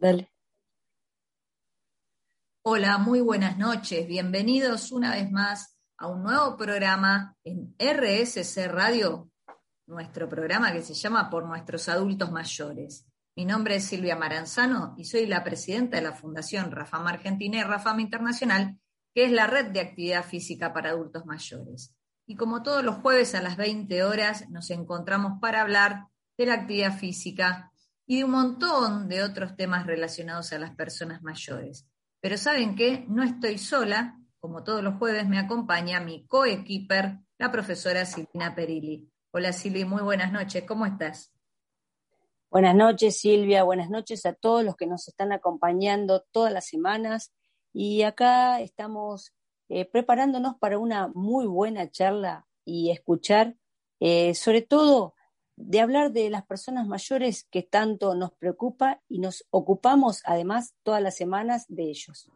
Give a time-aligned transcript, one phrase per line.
[0.00, 0.32] Dale.
[2.64, 4.08] Hola, muy buenas noches.
[4.08, 9.30] Bienvenidos una vez más a un nuevo programa en RSC Radio,
[9.86, 13.04] nuestro programa que se llama Por nuestros adultos mayores.
[13.36, 17.62] Mi nombre es Silvia Maranzano y soy la presidenta de la Fundación Rafam Argentina y
[17.62, 18.80] Rafam Internacional,
[19.14, 21.94] que es la red de actividad física para adultos mayores.
[22.26, 26.06] Y como todos los jueves a las 20 horas nos encontramos para hablar
[26.38, 27.69] de la actividad física
[28.10, 31.86] y un montón de otros temas relacionados a las personas mayores.
[32.20, 33.04] Pero ¿saben qué?
[33.06, 39.08] No estoy sola, como todos los jueves me acompaña mi coequiper, la profesora Silvina Perilli.
[39.30, 41.32] Hola Silvi, muy buenas noches, ¿cómo estás?
[42.50, 47.32] Buenas noches Silvia, buenas noches a todos los que nos están acompañando todas las semanas
[47.72, 49.32] y acá estamos
[49.68, 53.54] eh, preparándonos para una muy buena charla y escuchar
[54.00, 55.14] eh, sobre todo
[55.62, 61.02] de hablar de las personas mayores que tanto nos preocupa y nos ocupamos además todas
[61.02, 62.30] las semanas de ellos.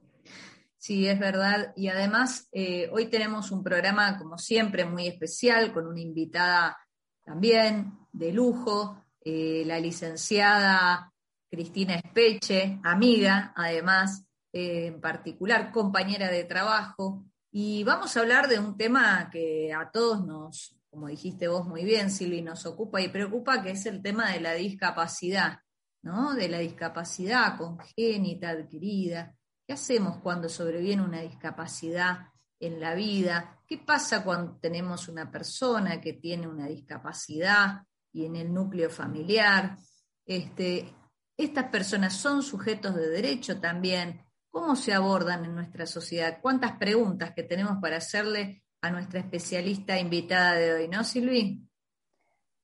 [0.77, 1.73] Sí, es verdad.
[1.77, 6.77] Y además, eh, hoy tenemos un programa, como siempre, muy especial, con una invitada
[7.25, 11.11] también de lujo, eh, la licenciada
[11.51, 17.25] Cristina Espeche, amiga, además, eh, en particular, compañera de trabajo.
[17.51, 21.85] Y vamos a hablar de un tema que a todos nos, como dijiste vos muy
[21.85, 25.59] bien, Silvi, nos ocupa y preocupa, que es el tema de la discapacidad,
[26.03, 26.35] ¿no?
[26.35, 29.35] De la discapacidad congénita, adquirida.
[29.67, 32.29] ¿Qué hacemos cuando sobreviene una discapacidad
[32.61, 33.61] en la vida?
[33.67, 39.77] ¿Qué pasa cuando tenemos una persona que tiene una discapacidad y en el núcleo familiar?
[40.25, 40.95] Este,
[41.37, 44.25] estas personas son sujetos de derecho también.
[44.49, 46.39] ¿Cómo se abordan en nuestra sociedad?
[46.41, 51.67] ¿Cuántas preguntas que tenemos para hacerle a nuestra especialista invitada de hoy, ¿no, Silvi?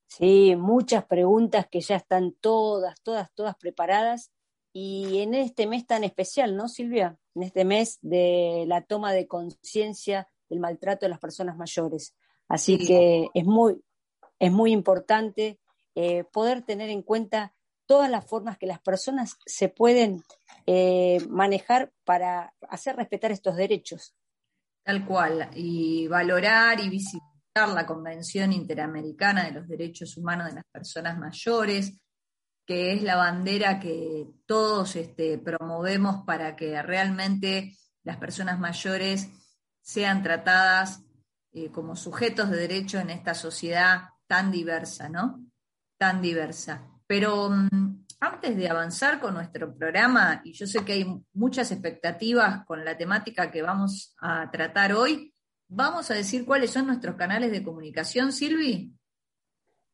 [0.06, 4.30] Sí, muchas preguntas que ya están todas, todas, todas preparadas.
[4.70, 7.16] Y en este mes tan especial, ¿no, Silvia?
[7.34, 12.14] En este mes de la toma de conciencia del maltrato de las personas mayores.
[12.48, 13.80] Así que es muy,
[14.38, 15.58] es muy importante
[15.94, 17.54] eh, poder tener en cuenta
[17.86, 20.22] todas las formas que las personas se pueden
[20.66, 24.14] eh, manejar para hacer respetar estos derechos.
[24.90, 30.64] Tal cual, y valorar y visitar la Convención Interamericana de los Derechos Humanos de las
[30.64, 31.96] Personas Mayores,
[32.66, 39.30] que es la bandera que todos este, promovemos para que realmente las personas mayores
[39.80, 41.04] sean tratadas
[41.52, 45.46] eh, como sujetos de derecho en esta sociedad tan diversa, ¿no?
[45.98, 46.82] Tan diversa.
[47.06, 52.66] Pero mm, antes de avanzar con nuestro programa, y yo sé que hay muchas expectativas
[52.66, 55.32] con la temática que vamos a tratar hoy,
[55.68, 58.92] vamos a decir cuáles son nuestros canales de comunicación, Silvi.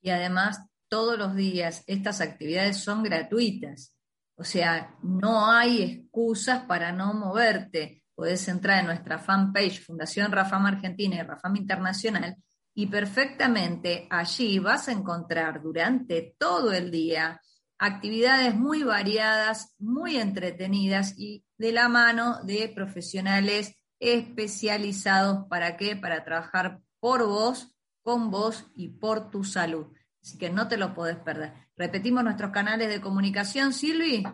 [0.00, 3.92] Y además, todos los días estas actividades son gratuitas.
[4.36, 8.02] O sea, no hay excusas para no moverte.
[8.14, 12.36] Puedes entrar en nuestra fanpage Fundación Rafam Argentina y Rafam Internacional
[12.74, 17.40] y perfectamente allí vas a encontrar durante todo el día
[17.78, 25.46] actividades muy variadas, muy entretenidas y de la mano de profesionales especializados.
[25.48, 25.96] ¿Para qué?
[25.96, 29.86] Para trabajar por vos, con vos y por tu salud.
[30.22, 31.52] Así que no te lo podés perder.
[31.76, 34.24] Repetimos nuestros canales de comunicación, Silvi.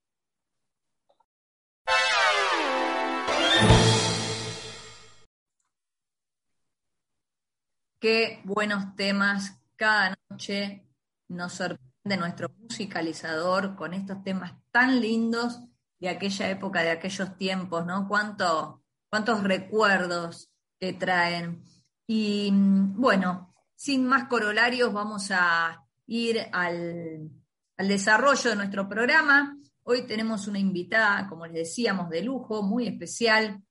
[8.04, 10.86] Qué buenos temas cada noche
[11.28, 15.62] nos sorprende nuestro musicalizador con estos temas tan lindos
[15.98, 18.06] de aquella época, de aquellos tiempos, ¿no?
[18.06, 21.64] ¿Cuánto, cuántos recuerdos te traen.
[22.06, 27.30] Y bueno, sin más corolarios, vamos a ir al,
[27.78, 29.56] al desarrollo de nuestro programa.
[29.82, 33.64] Hoy tenemos una invitada, como les decíamos, de lujo, muy especial.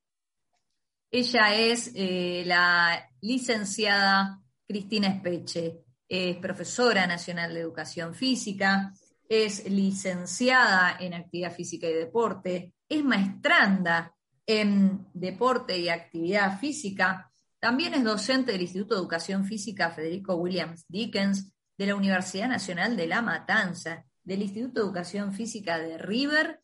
[1.15, 8.91] Ella es eh, la licenciada Cristina Espeche, es profesora nacional de educación física,
[9.29, 14.11] es licenciada en actividad física y deporte, es maestranda
[14.43, 20.83] en deporte y actividad física, también es docente del Instituto de Educación Física Federico Williams
[20.87, 26.59] Dickens, de la Universidad Nacional de La Matanza, del Instituto de Educación Física de River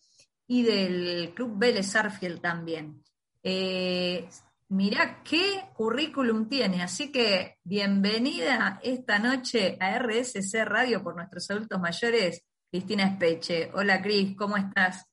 [0.47, 3.03] y del Club Vélez Arfield también.
[3.41, 4.27] Eh,
[4.67, 11.79] mirá qué currículum tiene, así que bienvenida esta noche a RSC Radio por nuestros adultos
[11.79, 13.71] mayores, Cristina Espeche.
[13.73, 15.05] Hola Cris, ¿cómo estás?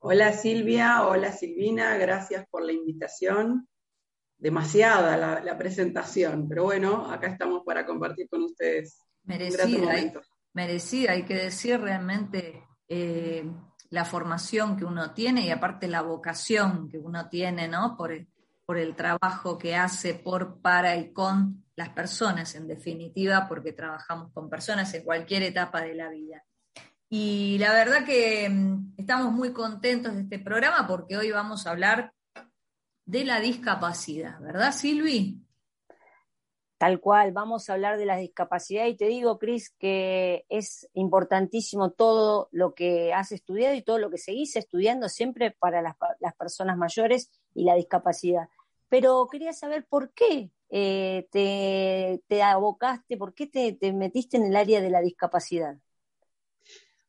[0.00, 3.66] Hola Silvia, hola Silvina, gracias por la invitación.
[4.36, 9.04] Demasiada la, presentación, pero bueno, acá estamos para compartir con ustedes.
[9.24, 10.22] Merecida,
[10.52, 13.44] merecida, hay que decir realmente eh,
[13.90, 17.96] la formación que uno tiene y aparte la vocación que uno tiene, ¿no?
[17.96, 18.12] Por
[18.68, 24.30] por el trabajo que hace por, para y con las personas, en definitiva, porque trabajamos
[24.34, 26.44] con personas en cualquier etapa de la vida.
[27.08, 31.70] Y la verdad que mm, estamos muy contentos de este programa porque hoy vamos a
[31.70, 32.12] hablar
[33.06, 35.40] de la discapacidad, ¿verdad, Silvi?
[36.78, 41.90] Tal cual, vamos a hablar de la discapacidad y te digo, Cris, que es importantísimo
[41.90, 46.36] todo lo que has estudiado y todo lo que seguís estudiando siempre para las, las
[46.36, 48.48] personas mayores y la discapacidad.
[48.88, 54.44] Pero quería saber por qué eh, te, te, abocaste, por qué te, te metiste en
[54.44, 55.76] el área de la discapacidad.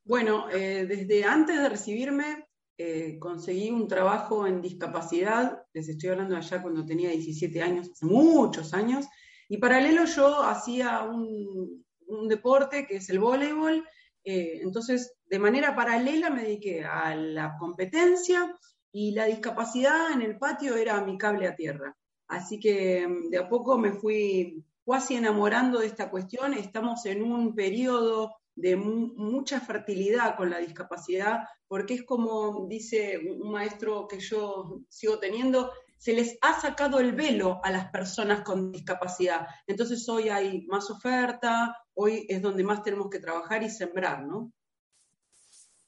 [0.04, 6.38] Bueno, eh, desde antes de recibirme eh, conseguí un trabajo en discapacidad, les estoy hablando
[6.38, 9.06] allá cuando tenía 17 años, hace muchos años,
[9.50, 11.84] y paralelo yo hacía un,
[12.28, 13.86] deporte que es el voleibol,
[14.24, 18.56] eh, entonces de manera paralela me dediqué a la competencia
[18.92, 21.96] y la discapacidad en el patio era mi cable a tierra.
[22.28, 27.22] Así que mm, de a poco me fui casi enamorando de esta cuestión, estamos en
[27.22, 34.19] un periodo de mucha fertilidad con la discapacidad, porque es como dice un maestro que
[34.19, 39.46] yo sigo teniendo, se les ha sacado el velo a las personas con discapacidad.
[39.68, 44.54] Entonces hoy hay más oferta, hoy es donde más tenemos que trabajar y sembrar, ¿no?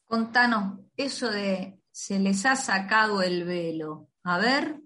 [0.05, 4.09] Contanos, eso de se les ha sacado el velo.
[4.23, 4.81] A ver.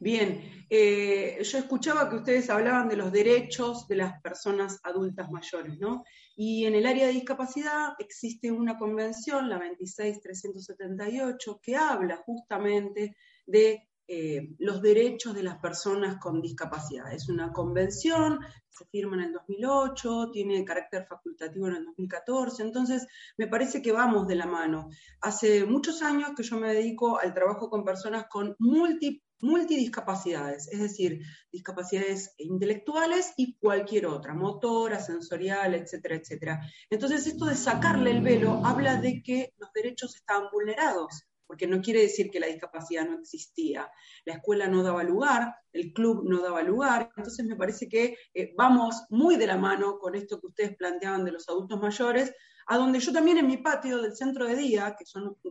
[0.00, 5.78] Bien, eh, yo escuchaba que ustedes hablaban de los derechos de las personas adultas mayores,
[5.78, 6.02] ¿no?
[6.34, 13.16] Y en el área de discapacidad existe una convención, la 26378, que habla justamente
[13.46, 17.10] de eh, los derechos de las personas con discapacidad.
[17.14, 23.06] Es una convención, se firma en el 2008, tiene carácter facultativo en el 2014, entonces
[23.38, 24.90] me parece que vamos de la mano.
[25.22, 30.80] Hace muchos años que yo me dedico al trabajo con personas con multi, multidiscapacidades, es
[30.80, 36.60] decir, discapacidades intelectuales y cualquier otra, motora, sensorial, etcétera, etcétera.
[36.90, 41.82] Entonces esto de sacarle el velo habla de que los derechos estaban vulnerados porque no
[41.82, 43.92] quiere decir que la discapacidad no existía.
[44.24, 48.54] La escuela no daba lugar, el club no daba lugar, entonces me parece que eh,
[48.56, 52.32] vamos muy de la mano con esto que ustedes planteaban de los adultos mayores,
[52.68, 55.04] a donde yo también en mi patio del centro de día, que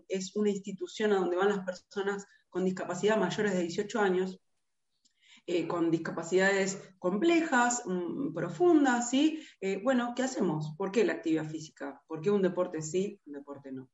[0.08, 4.40] es una institución a donde van las personas con discapacidad mayores de 18 años,
[5.46, 9.46] eh, con discapacidades complejas, mm, profundas, ¿sí?
[9.60, 10.74] Eh, bueno, ¿qué hacemos?
[10.80, 12.02] ¿Por qué la actividad física?
[12.08, 13.88] ¿Por qué un deporte sí, un deporte no?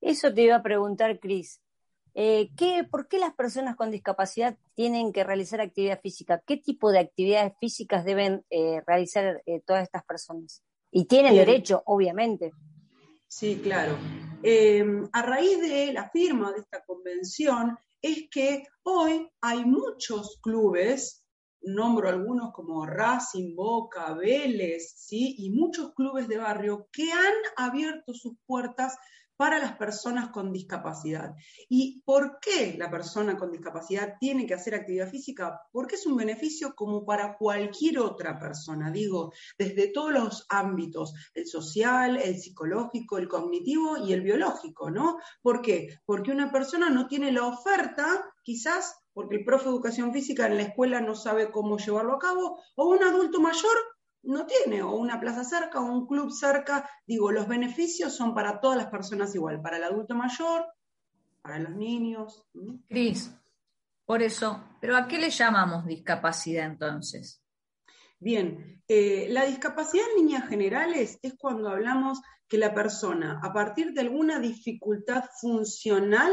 [0.00, 1.60] Eso te iba a preguntar, Cris.
[2.18, 2.48] Eh,
[2.90, 6.42] ¿Por qué las personas con discapacidad tienen que realizar actividad física?
[6.46, 10.62] ¿Qué tipo de actividades físicas deben eh, realizar eh, todas estas personas?
[10.90, 12.52] Y tienen derecho, obviamente.
[13.28, 13.98] Sí, claro.
[15.12, 21.22] a raíz de la firma de esta convención es que hoy hay muchos clubes,
[21.60, 25.34] nombro algunos como Racing, Boca, Vélez, ¿sí?
[25.38, 28.96] y muchos clubes de barrio que han abierto sus puertas
[29.36, 31.34] para las personas con discapacidad.
[31.68, 35.60] ¿Y por qué la persona con discapacidad tiene que hacer actividad física?
[35.72, 41.46] Porque es un beneficio como para cualquier otra persona, digo, desde todos los ámbitos, el
[41.46, 45.18] social, el psicológico, el cognitivo y el biológico, ¿no?
[45.42, 45.98] ¿Por qué?
[46.04, 50.58] Porque una persona no tiene la oferta, quizás porque el profe de educación física en
[50.58, 53.76] la escuela no sabe cómo llevarlo a cabo, o un adulto mayor
[54.26, 56.88] no tiene o una plaza cerca o un club cerca.
[57.06, 60.66] Digo, los beneficios son para todas las personas igual, para el adulto mayor,
[61.40, 62.44] para los niños.
[62.88, 63.30] Cris,
[64.04, 67.42] por eso, ¿pero a qué le llamamos discapacidad entonces?
[68.18, 73.92] Bien, eh, la discapacidad en líneas generales es cuando hablamos que la persona, a partir
[73.92, 76.32] de alguna dificultad funcional,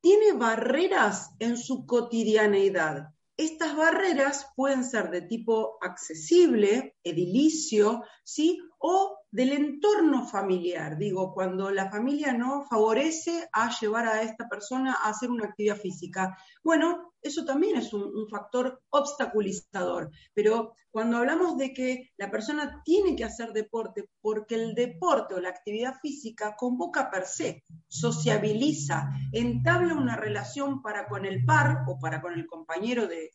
[0.00, 3.08] tiene barreras en su cotidianeidad.
[3.38, 8.60] Estas barreras pueden ser de tipo accesible, edilicio, ¿sí?
[8.78, 14.94] o del entorno familiar, digo, cuando la familia no favorece a llevar a esta persona
[14.94, 16.36] a hacer una actividad física.
[16.64, 23.16] Bueno, eso también es un, factor obstaculizador, pero cuando hablamos de que la persona tiene
[23.16, 29.94] que hacer deporte porque el deporte o la actividad física convoca per se, sociabiliza, entabla
[29.94, 33.30] una relación para con el par o para con el compañero de,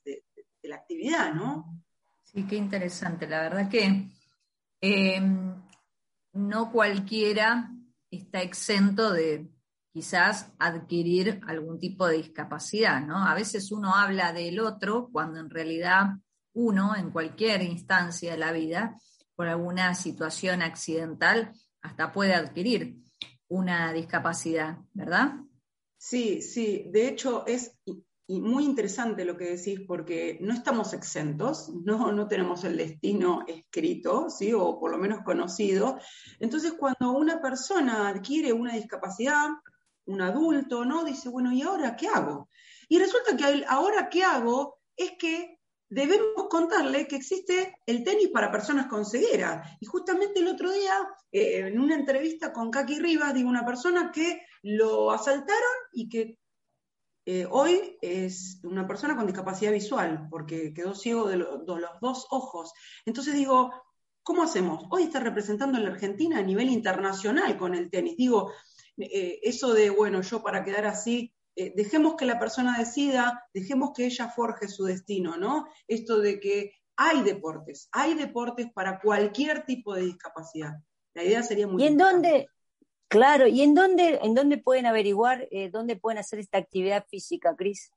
[0.64, 1.82] la actividad, ¿no?
[2.24, 3.28] Sí, qué interesante.
[3.28, 4.10] La verdad que
[4.80, 5.63] em,
[6.34, 7.72] no cualquiera
[8.12, 9.50] está exento de
[9.94, 13.28] quizás adquirir algún tipo de discapacidad, ¿no?
[13.28, 16.08] A veces uno habla del otro cuando en realidad
[16.54, 18.98] uno, en cualquier instancia de la vida,
[19.36, 22.98] por alguna situación accidental, hasta puede adquirir
[23.48, 25.36] una discapacidad, ¿verdad?
[25.98, 26.90] Sí, sí.
[26.92, 27.78] De hecho, es
[28.26, 33.44] y muy interesante lo que decís, porque no estamos exentos, no, no tenemos el destino
[33.48, 34.54] escrito, ¿sí?
[34.54, 36.00] o por lo menos conocido.
[36.40, 39.50] Entonces, cuando una persona adquiere una discapacidad,
[40.06, 41.04] un adulto, ¿no?
[41.04, 42.50] Dice, bueno, ¿y ahora qué hago?
[42.88, 48.52] Y resulta que ahora qué hago es que debemos contarle que existe el tenis para
[48.52, 49.64] personas con ceguera.
[49.80, 50.94] Y justamente el otro día,
[51.32, 56.40] eh, en una entrevista con Kaki Rivas, digo, una persona que lo asaltaron y que
[57.26, 61.66] eh, hoy es una persona con discapacidad visual, porque quedó ciego de, los
[62.02, 62.74] dos ojos.
[63.06, 63.72] Entonces digo,
[64.24, 64.86] ¿cómo hacemos?
[64.92, 68.18] Hoy está representando a la Argentina a nivel internacional con el tenis.
[68.18, 68.52] Digo,
[68.98, 73.92] eh, eso de, bueno, yo para quedar así, eh, dejemos que la persona decida, dejemos
[73.96, 75.68] que ella forje su destino, ¿no?
[75.88, 80.74] Esto de que hay deportes, hay deportes para cualquier tipo de discapacidad.
[81.14, 81.84] La idea sería muy...
[81.84, 82.48] ¿Y en dónde,
[83.14, 87.56] Claro, ¿y en dónde, en dónde pueden averiguar eh, dónde pueden hacer esta actividad física,
[87.56, 87.92] Cris?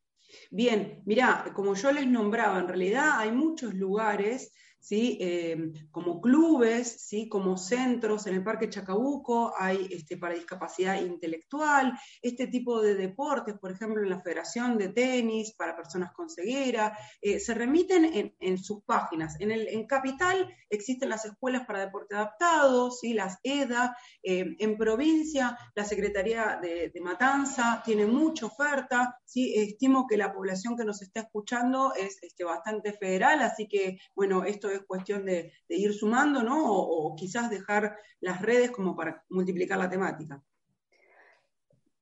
[0.51, 4.53] Bien, mira, como yo les nombraba, en realidad hay muchos lugares
[4.87, 5.19] ¿sí?
[5.21, 7.29] Eh, como clubes, ¿sí?
[7.29, 13.59] como centros en el Parque Chacabuco, hay este, para discapacidad intelectual, este tipo de deportes,
[13.59, 18.59] por ejemplo, en la Federación de Tenis para personas con ceguera, eh, se remiten en,
[18.59, 19.41] sus páginas.
[19.41, 23.13] En, el, en Capital existen las escuelas para deporte adaptado, ¿sí?
[23.13, 29.55] las EDA, eh, en provincia la Secretaría de, Matanza tiene mucha oferta, ¿sí?
[29.57, 34.45] estimo que la población que nos está escuchando es este, bastante federal, así que, bueno,
[34.45, 36.65] esto es cuestión de, ir sumando, ¿no?
[36.65, 40.43] O, quizás dejar las redes como para multiplicar la temática.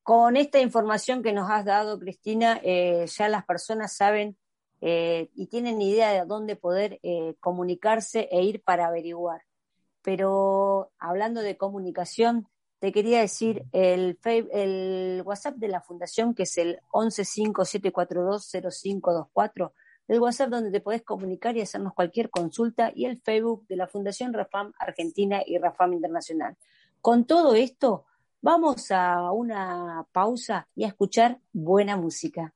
[0.03, 4.37] Con esta información que nos has dado, Cristina, eh, ya las personas saben
[4.81, 9.43] eh, y tienen idea de dónde poder eh, comunicarse e ir para averiguar.
[10.03, 12.49] Pero hablando de comunicación,
[12.81, 19.73] te quería decir el, el WhatsApp de la Fundación, que es el 1157420524,
[20.09, 23.87] el WhatsApp donde te podés comunicar y hacernos cualquier consulta y el Facebook de la
[23.87, 26.57] Fundación Rafam Argentina y Rafam Internacional.
[27.01, 28.05] Con todo esto,
[28.41, 32.55] vamos a una pausa y a escuchar buena música.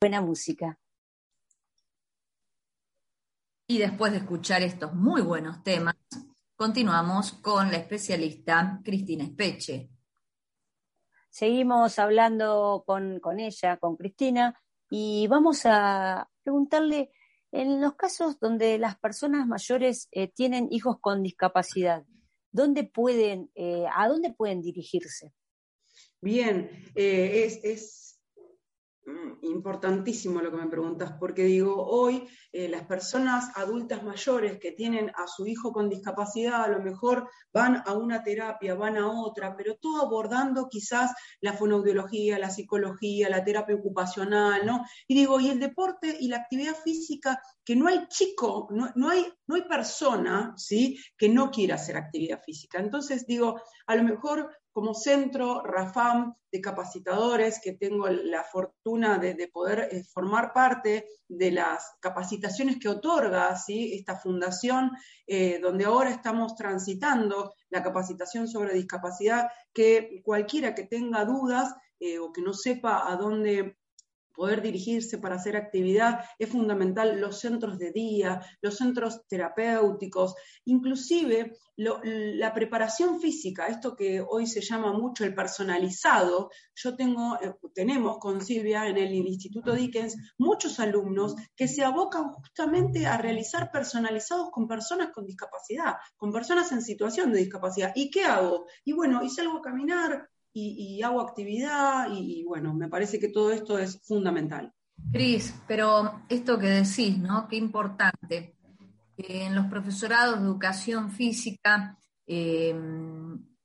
[0.00, 0.78] Buena música.
[3.66, 5.94] Y después de escuchar estos muy buenos temas,
[6.56, 9.90] continuamos con la especialista Cristina Espeche.
[11.28, 17.10] Seguimos hablando con, con ella, con Cristina, y vamos a preguntarle,
[17.52, 22.04] en los casos donde las personas mayores eh, tienen hijos con discapacidad,
[22.52, 25.32] ¿dónde pueden, eh, ¿a dónde pueden dirigirse?
[26.20, 28.09] Bien, eh, es,
[29.42, 35.10] importantísimo lo que me preguntas, porque digo, hoy eh, las personas adultas mayores que tienen
[35.16, 39.56] a su hijo con discapacidad, a lo mejor van a una terapia, van a otra,
[39.56, 44.84] pero todo abordando quizás la fonoaudiología, la psicología, la terapia ocupacional, ¿no?
[45.08, 49.10] Y digo, y el deporte y la actividad física, que no hay chico, no, no
[49.10, 52.78] hay, no hay persona, ¿sí?, que no quiera hacer actividad física.
[52.78, 59.48] Entonces digo, a lo mejor como centro RAFAM de capacitadores, que tengo la fortuna de,
[59.48, 63.92] poder eh, formar parte de las capacitaciones que otorga ¿sí?
[63.94, 64.90] esta fundación,
[65.26, 72.18] eh, donde ahora estamos transitando la capacitación sobre discapacidad, que cualquiera que tenga dudas eh,
[72.18, 73.76] o que no sepa a dónde
[74.34, 80.34] poder dirigirse para hacer actividad, es fundamental los centros de día, los centros terapéuticos,
[80.64, 86.50] inclusive la preparación física, esto que hoy se llama mucho el personalizado.
[86.74, 92.34] Yo tengo, eh, tenemos con Silvia en el Instituto Dickens muchos alumnos que se abocan
[92.34, 97.92] justamente a realizar personalizados con personas con discapacidad, con personas en situación de discapacidad.
[97.94, 98.66] ¿Y qué hago?
[98.84, 103.52] Y bueno, y salgo a caminar, y, hago actividad y, bueno, me parece que todo
[103.52, 104.72] esto es fundamental.
[105.12, 107.48] Cris, pero esto que decís, ¿no?
[107.48, 108.56] Qué importante.
[109.16, 112.74] en los profesorados de educación física, eh,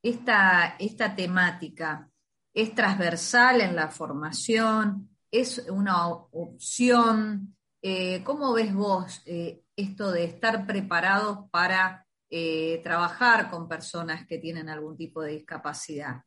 [0.01, 2.10] esta, esta temática
[2.54, 7.56] es transversal en la formación, es una opción.
[7.82, 12.01] Eh, ¿Cómo ves vos eh, esto de estar preparados para
[12.84, 16.22] trabajar con personas que tienen algún tipo de discapacidad?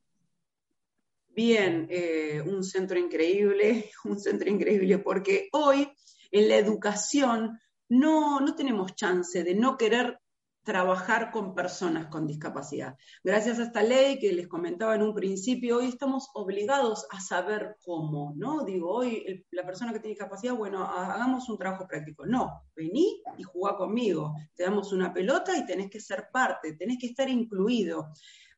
[1.39, 5.89] Bien eh, un centro increíble, un centro increíble, porque hoy
[6.33, 10.19] en la educación no, no tenemos chance de no querer
[10.65, 12.97] trabajar con personas con discapacidad.
[13.23, 17.77] Gracias a esta ley que les comentaba en un principio, hoy estamos obligados a saber
[17.85, 18.65] cómo, ¿no?
[18.65, 22.27] Digo, hoy la persona que tiene discapacidad, bueno, hagamos un trabajo práctico.
[22.27, 24.35] No, vení y jugá conmigo.
[24.57, 28.09] Te damos una pelota y tenés que ser parte, tenés que estar incluido.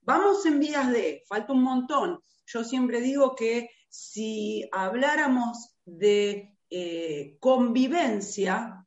[0.01, 2.21] Vamos en vías de, falta un montón,
[2.53, 8.87] yo siempre digo que si habláramos de eh, convivencia,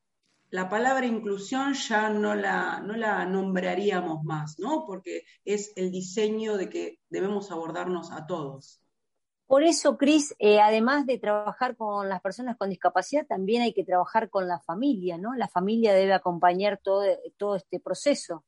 [0.50, 4.84] la palabra inclusión ya no la, no la nombraríamos más, ¿no?
[4.86, 8.80] Porque es el diseño de que debemos abordarnos a todos.
[9.46, 13.84] Por eso, Cris, eh, además de trabajar con las personas con discapacidad, también hay que
[13.84, 15.34] trabajar con la familia, ¿no?
[15.34, 17.04] La familia debe acompañar todo,
[17.36, 18.44] todo este proceso.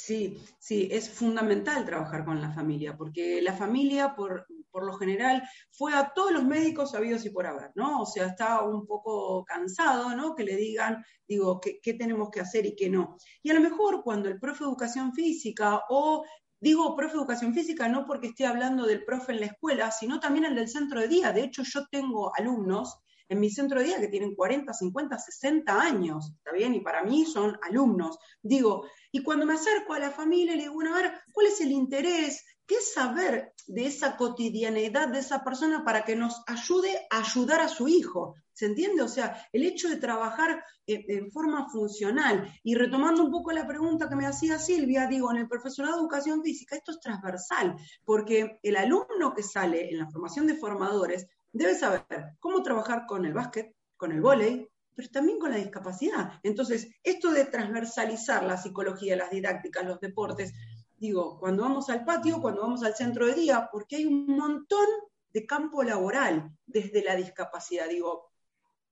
[0.00, 5.92] Sí, sí, es fundamental trabajar con la familia, porque la familia, por, lo general, fue
[5.92, 8.02] a todos los médicos sabidos y por haber, ¿no?
[8.02, 10.36] O sea, está un poco cansado, ¿no?
[10.36, 13.16] Que le digan, digo, qué, qué tenemos que hacer y qué no.
[13.42, 16.24] Y a lo mejor cuando el profe de educación física o
[16.60, 20.18] Digo profe de educación física no porque esté hablando del profe en la escuela, sino
[20.18, 21.32] también el del centro de día.
[21.32, 25.80] De hecho, yo tengo alumnos en mi centro de día que tienen 40, 50, 60
[25.80, 26.74] años, ¿está bien?
[26.74, 28.18] Y para mí son alumnos.
[28.42, 31.60] Digo, y cuando me acerco a la familia, le digo, bueno, a ver, ¿cuál es
[31.60, 32.44] el interés?
[32.66, 37.68] ¿Qué saber de esa cotidianidad de esa persona para que nos ayude a ayudar a
[37.68, 38.34] su hijo?
[38.52, 39.02] ¿Se entiende?
[39.02, 42.52] O sea, el hecho de trabajar eh, en forma funcional.
[42.62, 46.00] Y retomando un poco la pregunta que me hacía Silvia, digo, en el profesorado de
[46.00, 51.26] educación física, esto es transversal, porque el alumno que sale en la formación de formadores
[51.58, 52.04] debe saber
[52.38, 56.40] cómo trabajar con el básquet, con el vóley, pero también con la discapacidad.
[56.42, 60.54] Entonces, esto de transversalizar la psicología, las didácticas, los deportes,
[60.96, 64.86] digo, cuando vamos al patio, cuando vamos al centro de día, porque hay un montón
[65.32, 68.32] de campo laboral desde la discapacidad, digo,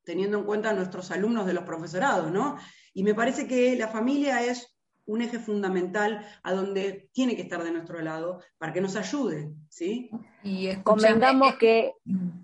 [0.04, 2.56] teniendo en cuenta a nuestros alumnos de los profesorados, ¿no?
[2.94, 4.75] Y me parece que la familia es
[5.06, 9.52] un eje fundamental a donde tiene que estar de nuestro lado para que nos ayude,
[9.68, 10.10] ¿sí?
[10.42, 11.94] Y convengamos que,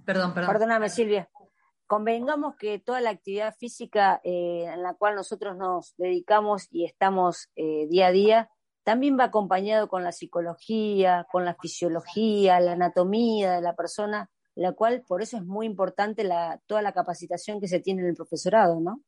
[0.04, 0.52] perdón, perdón.
[0.52, 1.28] Perdóname Silvia,
[1.86, 7.50] convengamos que toda la actividad física eh, en la cual nosotros nos dedicamos y estamos
[7.56, 8.50] eh, día a día,
[8.84, 14.72] también va acompañado con la psicología, con la fisiología, la anatomía de la persona, la
[14.72, 18.14] cual por eso es muy importante la, toda la capacitación que se tiene en el
[18.14, 19.02] profesorado, ¿no?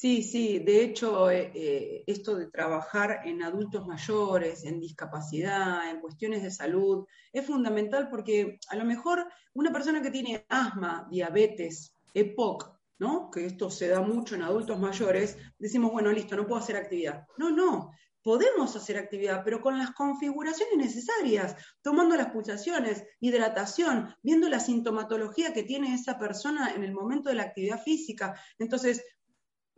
[0.00, 6.00] Sí, sí, de hecho, eh, eh, esto de trabajar en adultos mayores, en discapacidad, en
[6.00, 11.96] cuestiones de salud, es fundamental porque a lo mejor una persona que tiene asma, diabetes,
[12.14, 13.28] EPOC, ¿no?
[13.28, 17.26] Que esto se da mucho en adultos mayores, decimos, bueno, listo, no puedo hacer actividad.
[17.36, 17.90] No, no,
[18.22, 25.52] podemos hacer actividad, pero con las configuraciones necesarias, tomando las pulsaciones, hidratación, viendo la sintomatología
[25.52, 28.40] que tiene esa persona en el momento de la actividad física.
[28.60, 29.02] Entonces,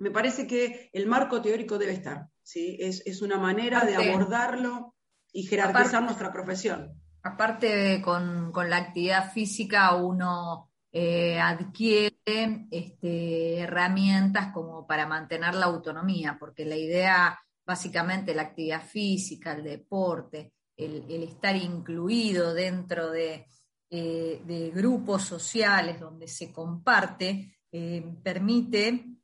[0.00, 2.78] me parece que el marco teórico debe estar, ¿sí?
[2.80, 4.94] Es, una manera de abordarlo
[5.30, 6.90] y jerarquizar nuestra profesión.
[7.22, 16.38] Aparte, con, la actividad física uno eh, adquiere este, herramientas como para mantener la autonomía,
[16.40, 23.46] porque la idea, básicamente, la actividad física, el deporte, el, estar incluido dentro de,
[23.90, 29.19] eh, grupos sociales donde se comparte, eh, permite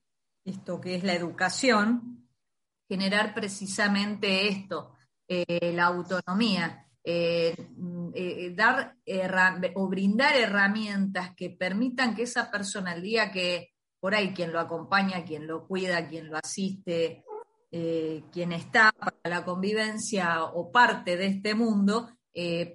[0.46, 2.28] esto que es la educación,
[2.88, 4.94] generar precisamente esto,
[5.28, 7.54] eh, la autonomía, eh,
[8.14, 8.96] eh, dar
[9.74, 14.60] o brindar herramientas que permitan que esa persona, el día que por ahí quien lo
[14.60, 17.24] acompaña, quien lo cuida, quien lo asiste,
[18.32, 22.08] quien está para la convivencia o parte de este mundo,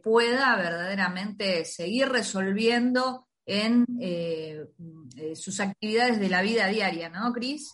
[0.04, 4.66] pueda verdaderamente seguir resolviendo en eh,
[5.18, 7.74] eh, sus actividades de la vida diaria, ¿no, Cris?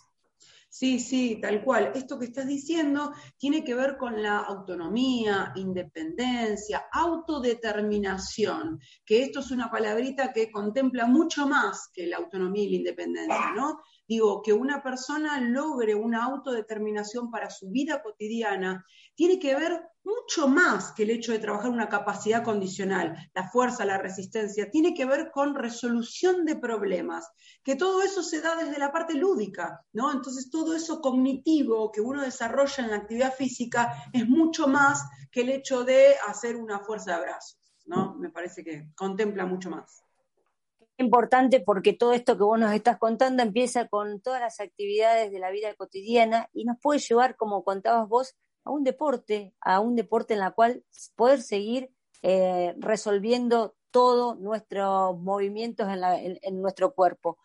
[0.69, 1.91] Sí, sí, tal cual.
[1.95, 9.51] Esto que estás diciendo tiene que ver con la autonomía, independencia, autodeterminación, que esto es
[9.51, 13.79] una palabrita que contempla mucho más que la autonomía y la independencia, ¿no?
[14.07, 20.47] Digo, que una persona logre una autodeterminación para su vida cotidiana tiene que ver mucho
[20.47, 25.05] más que el hecho de trabajar una capacidad condicional, la fuerza, la resistencia, tiene que
[25.05, 27.29] ver con resolución de problemas,
[27.61, 30.13] que todo eso se da desde la parte lúdica, ¿no?
[30.13, 35.41] Entonces todo eso cognitivo que uno desarrolla en la actividad física es mucho más que
[35.41, 38.15] el hecho de hacer una fuerza de brazos, ¿no?
[38.15, 40.06] Me parece que contempla mucho más
[40.97, 45.39] importante porque todo esto que vos nos estás contando empieza con todas las actividades de
[45.39, 49.95] la vida cotidiana y nos puede llevar, como contabas vos, a un deporte, a un
[49.95, 50.83] deporte en la cual
[51.15, 57.37] poder seguir eh, resolviendo todos nuestros movimientos en, nuestro cuerpo.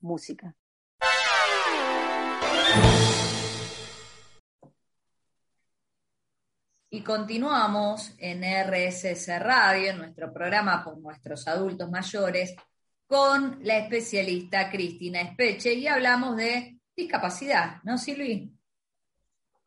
[0.00, 0.54] Música.
[6.90, 12.56] Y continuamos en RSS Radio, en nuestro programa por nuestros adultos mayores,
[13.06, 18.50] con la especialista Cristina Espeche y hablamos de discapacidad, ¿no, Silvi?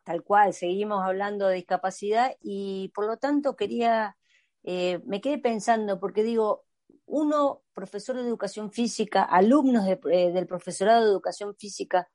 [0.04, 4.18] Tal cual, seguimos hablando de discapacidad y por lo tanto quería,
[4.64, 6.66] eh, me quedé pensando, porque digo,
[7.06, 12.10] uno, profesor de educación física, alumnos eh, del profesorado de educación física,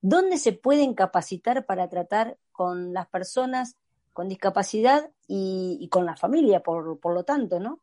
[0.00, 3.76] ¿dónde se pueden capacitar para tratar con las personas
[4.12, 7.80] con discapacidad y, con la familia, por, lo tanto, ¿no?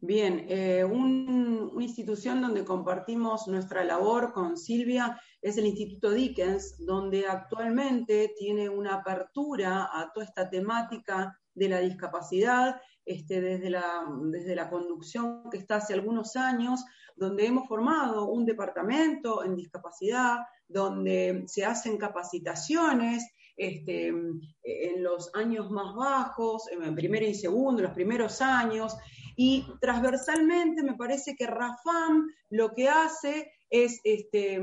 [0.00, 7.26] Bien, eh, una institución donde compartimos nuestra labor con Silvia es el Instituto Dickens, donde
[7.26, 14.56] actualmente tiene una apertura a toda esta temática de la discapacidad, este, desde, la, desde
[14.56, 16.84] la conducción que está hace algunos años,
[17.16, 23.24] donde hemos formado un departamento en discapacidad, donde se hacen capacitaciones
[23.56, 28.96] este, en los años más bajos, en primero y segundo, los primeros años,
[29.36, 34.62] y transversalmente me parece que Rafam lo que hace es este,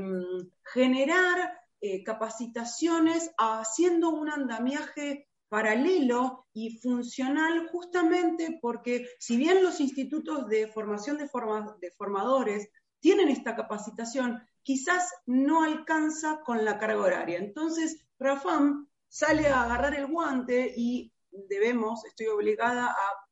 [0.72, 10.46] generar eh, capacitaciones haciendo un andamiaje paralelo y funcional justamente porque si bien los institutos
[10.48, 17.38] de formación de, de formadores tienen esta capacitación, quizás no alcanza con la carga horaria.
[17.38, 23.26] Entonces, Rafam sale a agarrar el guante y debemos, estoy obligada a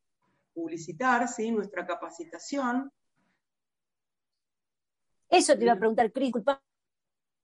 [0.55, 1.51] publicitar ¿sí?
[1.53, 2.91] nuestra capacitación.
[5.29, 6.33] Eso te iba a preguntar, Cris,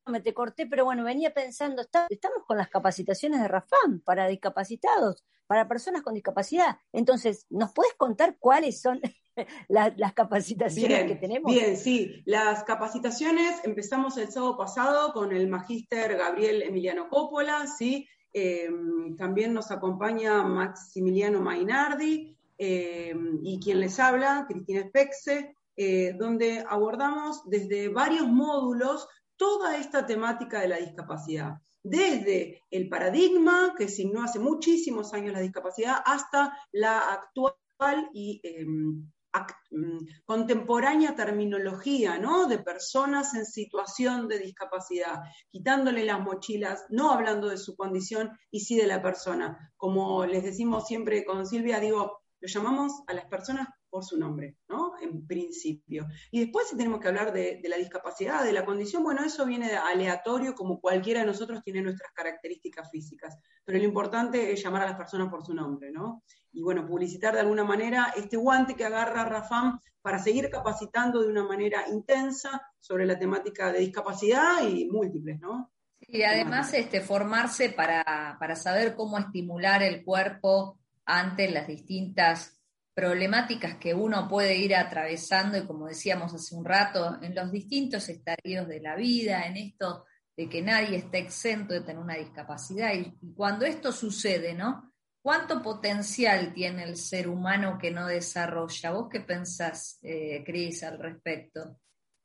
[0.06, 5.24] me te corté, pero bueno, venía pensando, estamos con las capacitaciones de Rafam para discapacitados,
[5.46, 6.78] para personas con discapacidad.
[6.92, 9.00] Entonces, ¿nos puedes contar cuáles son
[9.68, 11.50] las capacitaciones que tenemos?
[11.50, 12.22] Bien, sí.
[12.26, 18.08] Las capacitaciones empezamos el sábado pasado con el magíster Gabriel Emiliano Coppola, ¿sí?
[18.32, 18.68] Eh,
[19.16, 27.48] también nos acompaña Maximiliano Mainardi eh, y quien les habla, Cristina Spexe, eh, donde abordamos
[27.48, 34.38] desde varios módulos toda esta temática de la discapacidad, desde el paradigma que signó hace
[34.38, 37.54] muchísimos años la discapacidad hasta la actual
[38.14, 39.10] y em,
[39.70, 42.46] mm, contemporánea terminología ¿no?
[42.46, 45.20] de personas en situación de discapacidad,
[45.50, 49.72] quitándole las mochilas, no hablando de su condición y sí de la persona.
[49.76, 54.56] Como les decimos siempre con Silvia, digo, lo llamamos a las personas por su nombre,
[54.68, 54.94] ¿no?
[55.00, 56.08] En principio.
[56.32, 59.70] Y después si tenemos que hablar de, la discapacidad, de la condición, bueno, eso viene
[59.76, 63.38] aleatorio, como cualquiera de nosotros tiene nuestras características físicas.
[63.64, 66.24] Pero lo importante es llamar a las personas por su nombre, ¿no?
[66.50, 71.28] Y bueno, publicitar de alguna manera este guante que agarra Rafam para seguir capacitando de
[71.28, 75.70] una manera intensa sobre la temática de discapacidad y múltiples, ¿no?
[76.00, 82.53] Y además este, formarse para, para saber cómo estimular el cuerpo ante las distintas
[82.94, 88.08] problemáticas que uno puede ir atravesando y como decíamos hace un rato, en los distintos
[88.08, 90.04] estadios de la vida, en esto
[90.36, 92.94] de que nadie está exento de tener una discapacidad.
[92.94, 94.92] Y, cuando esto sucede, ¿no?
[95.20, 98.90] ¿Cuánto potencial tiene el ser humano que no desarrolla?
[98.92, 101.80] ¿Vos qué pensás, eh, Cris, al respecto?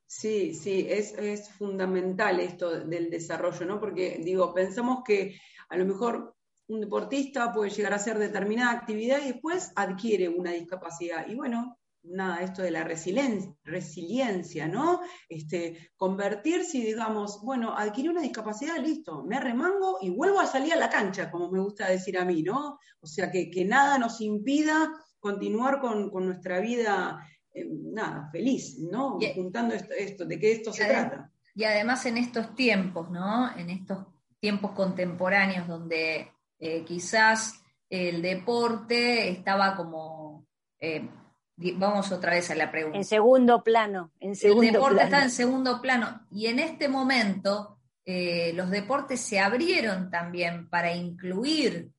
[0.06, 3.80] Sí, sí, es, es, fundamental esto del desarrollo, ¿no?
[3.80, 6.34] Porque, digo, pensamos que a lo mejor
[6.70, 11.26] un deportista puede llegar a hacer determinada actividad y después adquiere una discapacidad.
[11.26, 15.00] Y bueno, nada, esto de la resiliencia, resiliencia ¿no?
[15.28, 20.72] Este, convertirse y digamos, bueno, adquirí una discapacidad, listo, me arremango y vuelvo a salir
[20.72, 22.78] a la cancha, como me gusta decir a mí, ¿no?
[23.00, 29.18] O sea, que, nada nos impida continuar con, nuestra vida, eh, nada, feliz, ¿no?
[29.34, 31.32] Juntando esto, de qué esto se trata.
[31.52, 33.54] Y además en estos tiempos, ¿no?
[33.56, 34.06] En estos
[34.38, 36.30] tiempos contemporáneos donde
[36.60, 40.46] eh, quizás el deporte estaba como...
[40.78, 41.08] Eh,
[41.56, 42.98] vamos otra vez a la pregunta.
[42.98, 44.12] En segundo plano.
[44.20, 46.26] En segundo el deporte está en segundo plano.
[46.30, 51.90] Y en este momento eh, los deportes se abrieron también para incluir,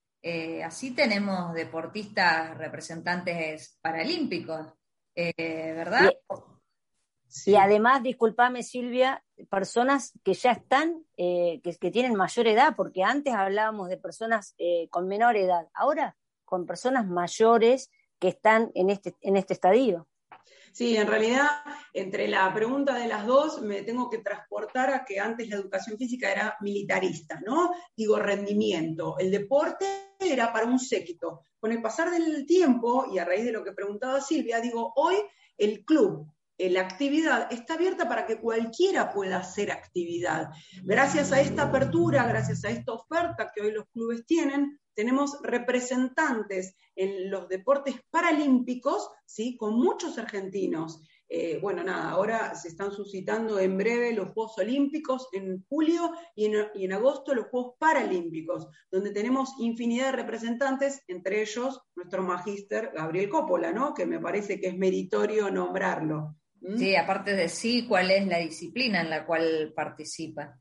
[0.63, 4.67] así tenemos deportistas representantes paralímpicos,
[5.15, 6.11] ¿verdad?
[7.45, 13.33] Y, además, discúlpame Silvia, personas que ya están, que, que, tienen mayor edad, porque antes
[13.33, 14.55] hablábamos de personas
[14.89, 20.07] con menor edad, ahora con personas mayores que están en este, en este estadio.
[20.71, 21.47] Sí, en realidad,
[21.93, 25.97] entre la pregunta de las dos, me tengo que transportar a que antes la educación
[25.97, 27.71] física era militarista, ¿no?
[27.95, 29.17] Digo, rendimiento.
[29.19, 29.85] El deporte
[30.19, 31.41] era para un séquito.
[31.59, 35.15] Con el pasar del tiempo, y a raíz de lo que preguntaba Silvia, digo, hoy
[35.57, 40.49] el club, eh, la actividad está abierta para que cualquiera pueda hacer actividad.
[40.83, 46.75] Gracias a esta apertura, gracias a esta oferta que hoy los clubes tienen, tenemos representantes
[46.95, 49.57] en los deportes paralímpicos, ¿sí?
[49.57, 51.01] con muchos argentinos.
[51.33, 56.45] Eh, bueno, nada, ahora se están suscitando en breve los Juegos Olímpicos en julio y
[56.45, 63.29] en, agosto los Juegos Paralímpicos, donde tenemos infinidad de representantes, entre ellos nuestro magíster Gabriel
[63.29, 63.93] Coppola, ¿no?
[63.93, 66.35] que me parece que es meritorio nombrarlo.
[66.61, 66.77] ¿Mm?
[66.77, 70.57] Sí, aparte de sí, ¿cuál es la disciplina en la cual participa?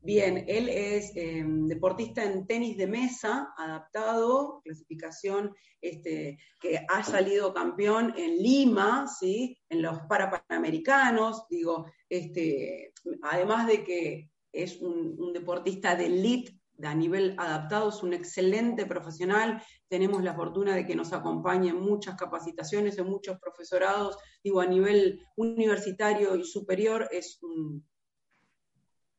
[0.00, 7.52] Bien, él es em, deportista en tenis de mesa, adaptado, clasificación este, que ha salido
[7.52, 9.58] campeón en Lima, ¿sí?
[9.68, 17.34] en los Parapanamericanos, digo, este, además de que es un, deportista de elite a nivel
[17.38, 22.98] adaptado, es un excelente profesional, tenemos la fortuna de que nos acompañe en muchas capacitaciones,
[22.98, 27.84] en muchos profesorados, digo, a nivel universitario y superior, es un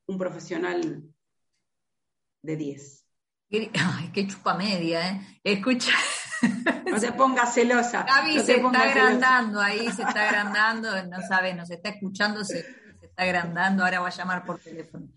[0.07, 1.03] un profesional
[2.41, 3.05] de 10.
[3.51, 5.39] Ay, qué chupa media, ¿eh?
[5.43, 5.91] Escucha.
[6.87, 8.03] No se ponga celosa.
[8.03, 12.59] Gaby se está agrandando ahí, se está agrandando, no sabe, nos está escuchando, se,
[13.01, 15.07] está agrandando, ahora va a llamar por teléfono.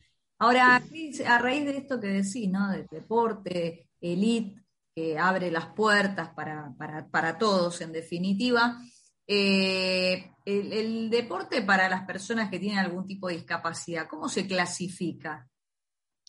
[0.40, 2.70] Ahora, a raíz de esto que decís, ¿no?
[2.70, 8.80] Del deporte, elite, que abre las puertas para, para, para todos, en definitiva,
[9.26, 15.46] eh, el, deporte para las personas que tienen algún tipo de discapacidad, ¿cómo se clasifica?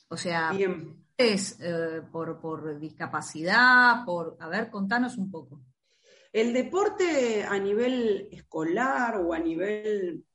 [0.09, 0.51] O sea,
[1.15, 4.03] ¿es eh, por, discapacidad?
[4.05, 5.61] Por, a ver, contanos un poco.
[6.33, 10.25] El deporte a nivel escolar o a nivel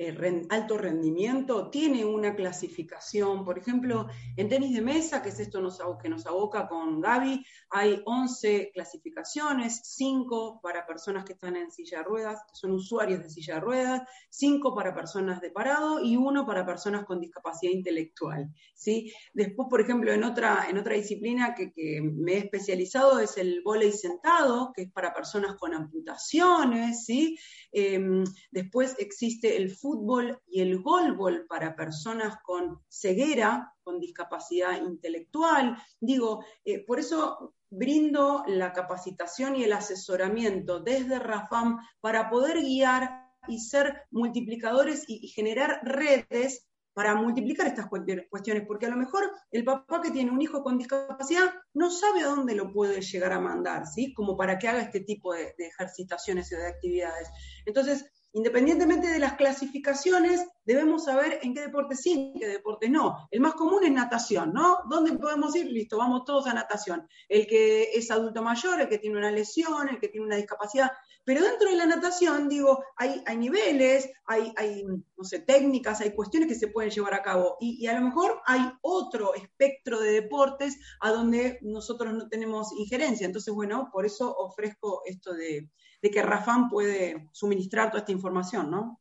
[0.00, 3.44] eh, alto rendimiento tiene una clasificación.
[3.44, 4.06] Por ejemplo,
[4.36, 5.60] en tenis de mesa, que es esto
[6.00, 11.98] que nos aboca con Gaby, hay 11 clasificaciones, 5 para personas que están en silla
[11.98, 16.16] de ruedas, que son usuarios de silla de ruedas, 5 para personas de parado y
[16.16, 18.54] 1 para personas con discapacidad intelectual.
[18.74, 19.12] ¿sí?
[19.34, 23.90] Después, por ejemplo, en otra, en otra disciplina que, me he especializado es el volei
[23.90, 27.04] sentado, que es para personas con amputaciones.
[27.04, 27.36] ¿sí?
[27.72, 34.82] Em, después existe el fútbol fútbol y el golbol para personas con ceguera, con discapacidad
[34.82, 35.78] intelectual.
[35.98, 43.30] Digo, eh, por eso brindo la capacitación y el asesoramiento desde RAFAM para poder guiar
[43.46, 49.64] y ser multiplicadores y, generar redes para multiplicar estas cuestiones, porque a lo mejor el
[49.64, 53.40] papá que tiene un hijo con discapacidad no sabe a dónde lo puede llegar a
[53.40, 54.12] mandar, ¿sí?
[54.12, 57.30] Como para que haga este tipo de, de ejercitaciones y de actividades.
[57.64, 63.26] Entonces, Independientemente de las clasificaciones, debemos saber en qué deporte sí, en qué deporte no.
[63.30, 64.80] El más común es natación, ¿no?
[64.88, 65.66] ¿Dónde podemos ir?
[65.66, 67.08] Listo, vamos todos a natación.
[67.28, 70.90] El que es adulto mayor, el que tiene una lesión, el que tiene una discapacidad.
[71.28, 74.82] Pero dentro de la natación, digo, hay, niveles, hay,
[75.14, 77.58] no sé, técnicas, hay cuestiones que se pueden llevar a cabo.
[77.60, 83.26] Y, a lo mejor hay otro espectro de deportes a donde nosotros no tenemos injerencia.
[83.26, 85.68] Entonces, bueno, por eso ofrezco esto de,
[86.00, 88.98] de que Rafán puede suministrar toda esta información, ¿no?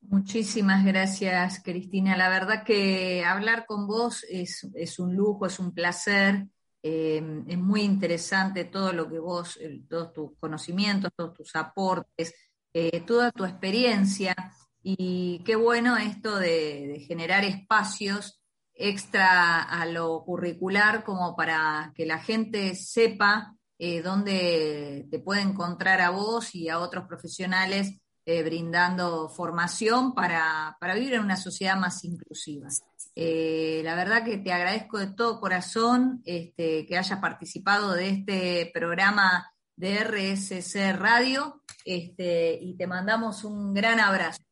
[0.00, 2.16] Muchísimas gracias, Cristina.
[2.16, 4.64] La verdad que hablar con vos es,
[4.98, 6.48] un lujo, es un placer.
[6.82, 12.34] Eh, es muy interesante todo lo que vos, todos tus conocimientos, todos tus aportes,
[12.72, 14.34] eh, toda tu experiencia.
[14.82, 18.40] Y qué bueno esto de, generar espacios
[18.74, 26.00] extra a lo curricular como para que la gente sepa eh, dónde te puede encontrar
[26.00, 32.04] a vos y a otros profesionales eh, brindando formación para, vivir en una sociedad más
[32.04, 32.68] inclusiva.
[33.14, 38.70] Eh, la verdad que te agradezco de todo corazón este, que hayas participado de este
[38.72, 44.42] programa de RSC Radio este, y te mandamos un gran abrazo.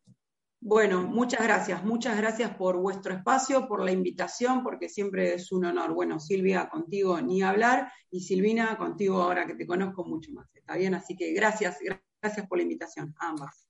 [0.60, 5.66] Bueno, muchas gracias, muchas gracias por vuestro espacio, por la invitación, porque siempre es un
[5.66, 5.94] honor.
[5.94, 10.48] Bueno, Silvia, contigo ni hablar, y Silvina, contigo ahora que te conozco mucho más.
[10.52, 10.94] ¿Está bien?
[10.94, 11.78] Así que gracias,
[12.20, 13.67] gracias por la invitación, ambas.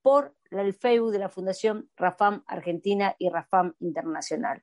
[0.00, 4.62] por el Facebook de la Fundación Rafam Argentina y Rafam Internacional.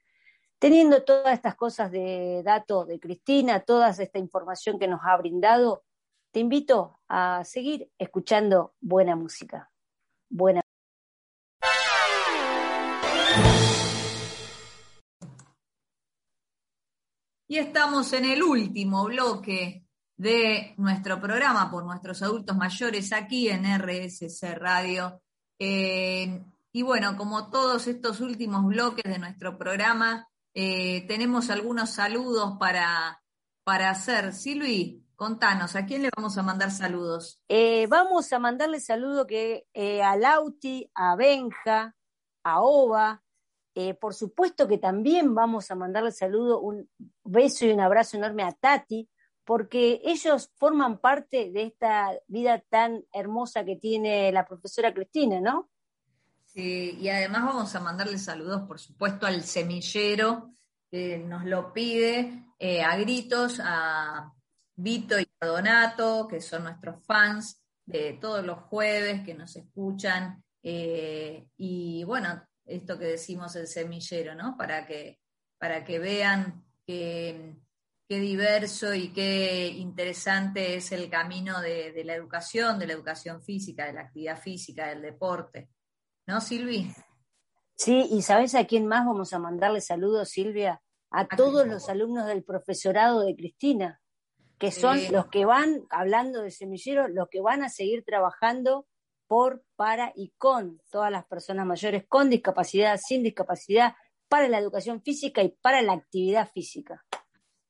[0.61, 5.85] Teniendo todas estas cosas de datos de Cristina, toda esta información que nos ha brindado,
[6.29, 9.71] te invito a seguir escuchando buena música.
[10.29, 10.61] Buena
[17.47, 23.65] Y estamos en el último bloque de nuestro programa por nuestros adultos mayores aquí en
[23.65, 25.23] RSC Radio.
[25.57, 32.57] Eh, y bueno, como todos estos últimos bloques de nuestro programa, eh, tenemos algunos saludos
[32.59, 33.21] para,
[33.63, 34.33] para hacer.
[34.33, 37.41] Silvi, contanos, ¿a quién le vamos a mandar saludos?
[37.47, 41.95] Eh, vamos a mandarle saludo que, eh, a Lauti, a Benja,
[42.43, 43.23] a Ova.
[43.99, 46.89] por supuesto que también vamos a mandarle saludo, un
[47.23, 49.09] beso y un abrazo enorme a Tati,
[49.45, 55.69] porque ellos forman parte de esta vida tan hermosa que tiene la profesora Cristina, ¿no?
[56.53, 60.53] Sí, y además vamos a mandarle saludos, por supuesto, al semillero
[60.91, 64.33] que nos lo pide eh, a gritos, a
[64.75, 70.43] Vito y a Donato, que son nuestros fans de todos los jueves que nos escuchan.
[70.61, 74.57] Eh, y bueno, esto que decimos el semillero, ¿no?
[74.57, 75.21] Para que,
[75.57, 77.55] para que vean qué
[78.09, 83.85] diverso y qué interesante es el camino de, de la educación, de la educación física,
[83.85, 85.69] de la actividad física, del deporte.
[86.31, 86.93] ¿No, Silvi?
[87.75, 90.81] Sí, y ¿sabes a quién más vamos a mandarle saludos, Silvia?
[91.09, 93.99] A, todos los alumnos del profesorado de Cristina,
[94.57, 98.87] que son los que van, hablando de semillero, los que van a seguir trabajando
[99.27, 103.95] por, para y con todas las personas mayores con discapacidad, sin discapacidad,
[104.29, 107.03] para la educación física y para la actividad física.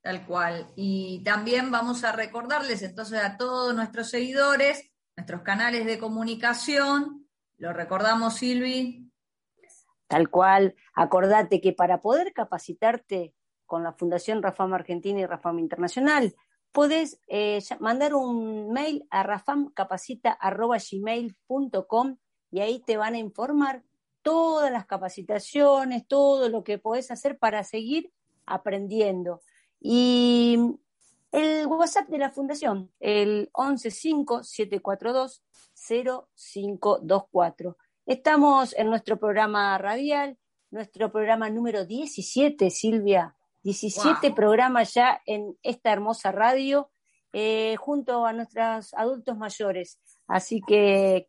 [0.02, 0.68] Tal cual.
[0.76, 7.21] Y también vamos a recordarles entonces a todos nuestros seguidores, nuestros canales de comunicación,
[7.62, 9.12] ¿Lo recordamos, Silvi?
[10.08, 10.74] Tal cual.
[10.96, 13.36] Acordate que para poder capacitarte
[13.68, 16.34] con la Fundación Rafam Argentina y Rafam Internacional,
[16.72, 22.18] podés eh, mandar un mail a rafamcapacita.gmail.com
[22.50, 23.84] y ahí te van a informar
[24.24, 28.12] todas las capacitaciones, todo lo que podés hacer para seguir
[28.48, 29.44] aprendiendo.
[29.80, 30.58] Y
[31.32, 34.66] el WhatsApp de la Fundación, el 115
[35.88, 37.78] 0524.
[38.06, 40.38] Estamos en nuestro programa radial,
[40.70, 43.36] nuestro programa número 17, Silvia.
[43.64, 46.90] 17 programas ya en esta hermosa radio,
[47.32, 50.00] eh, junto a nuestros adultos mayores.
[50.28, 51.28] Así que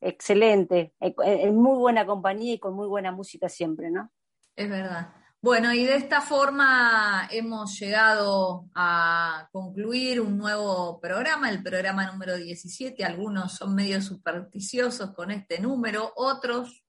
[0.00, 4.10] excelente, en muy buena compañía y con muy buena música siempre, ¿no?
[4.56, 5.21] Es verdad.
[5.44, 12.36] Bueno, y de esta forma hemos llegado a concluir un nuevo programa, el programa número
[12.36, 13.04] 17.
[13.04, 16.84] Algunos son medio supersticiosos con este número, otros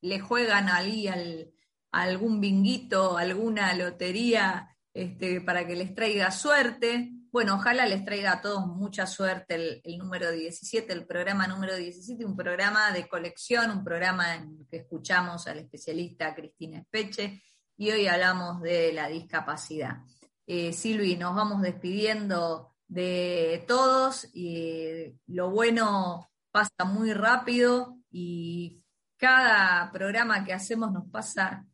[0.00, 1.52] le juegan ahí al,
[1.92, 7.12] algún binguito, alguna lotería este, para que les traiga suerte.
[7.30, 11.76] Bueno, ojalá les traiga a todos mucha suerte el, el, número 17, el programa número
[11.76, 17.40] 17, un programa de colección, un programa en el que escuchamos al especialista Cristina Espeche
[17.76, 19.98] y hoy hablamos de la discapacidad.
[20.46, 28.82] Eh, Silvi, nos vamos despidiendo de todos y lo bueno pasa muy rápido y
[29.16, 31.66] cada programa que hacemos nos pasa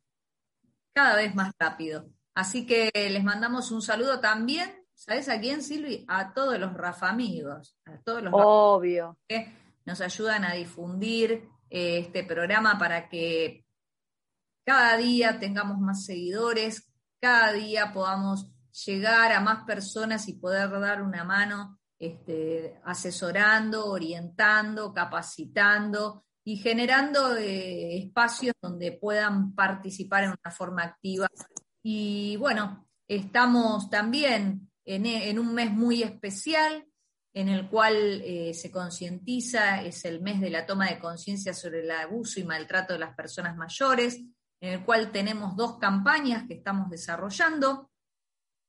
[0.95, 2.09] cada vez más rápido.
[2.35, 6.05] Así que les mandamos un saludo también, ¿sabes a quién, Silvi?
[6.09, 9.19] A todos los Rafa amigos, a todos los Obvio.
[9.29, 9.53] que
[9.85, 13.65] nos ayudan a difundir eh, este programa para que
[14.65, 16.91] cada día tengamos más seguidores,
[17.21, 18.51] cada día podamos
[18.87, 27.37] llegar a más personas y poder dar una mano este, asesorando, orientando, capacitando y generando
[27.37, 31.29] eh, espacios donde puedan participar en una forma activa.
[31.83, 36.87] Y bueno, estamos también en, un mes muy especial
[37.33, 41.81] en el cual eh, se concientiza, es el mes de la toma de conciencia sobre
[41.81, 44.21] el abuso y maltrato de las personas mayores,
[44.61, 47.91] en el cual tenemos dos campañas que estamos desarrollando.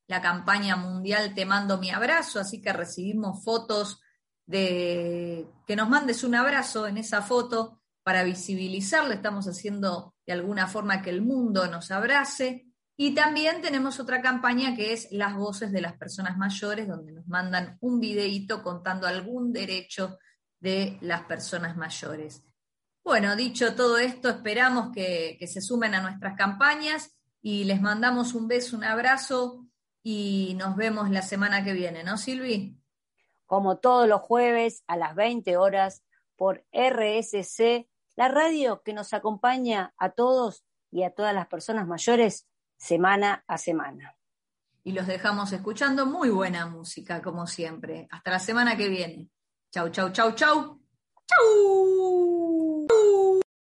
[0.08, 4.02] La campaña mundial Te mando mi abrazo, así que recibimos fotos
[4.46, 10.68] de que nos mandes un abrazo en esa foto para visibilizarlo, estamos haciendo de alguna
[10.68, 12.68] forma que el mundo nos abrace.
[12.98, 17.28] Y también tenemos otra campaña que es Las voces de las personas mayores, donde nos
[17.28, 20.18] mandan un videíto contando algún derecho
[20.60, 22.44] de las personas mayores.
[23.04, 28.34] Bueno, dicho todo esto, esperamos que, que se sumen a nuestras campañas y les mandamos
[28.34, 29.66] un beso, un abrazo
[30.04, 32.78] y nos vemos la semana que viene, ¿no, Silvi?
[33.46, 36.04] Como todos los jueves a las 20 horas
[36.36, 42.48] por RSC, la radio que nos acompaña a todos y a todas las personas mayores
[42.78, 44.16] semana a semana.
[44.84, 48.08] Y los dejamos escuchando muy buena música, como siempre.
[48.10, 49.30] Hasta la semana que viene.
[49.72, 50.82] Chau, chau, chau, chau.
[51.28, 52.41] Chau.